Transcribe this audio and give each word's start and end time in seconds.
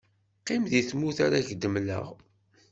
qqim 0.41 0.63
di 0.71 0.81
tmurt 0.89 1.17
ara 1.25 1.45
k-d-mmleɣ. 1.47 2.05